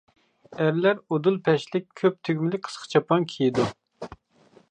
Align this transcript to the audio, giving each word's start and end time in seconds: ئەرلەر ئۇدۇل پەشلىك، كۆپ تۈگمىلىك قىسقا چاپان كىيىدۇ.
ئەرلەر 0.63 0.95
ئۇدۇل 1.15 1.37
پەشلىك، 1.49 1.85
كۆپ 2.01 2.17
تۈگمىلىك 2.29 2.65
قىسقا 2.69 2.91
چاپان 2.95 3.31
كىيىدۇ. 3.35 3.67